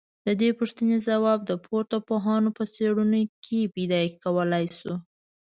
ددې 0.27 0.49
پوښتني 0.59 0.97
ځواب 1.07 1.39
د 1.45 1.51
پورته 1.65 1.97
پوهانو 2.07 2.49
په 2.57 2.63
څېړنو 2.73 3.21
کي 3.43 3.59
پيدا 3.73 4.01
کولای 4.23 4.65
سو 4.79 4.93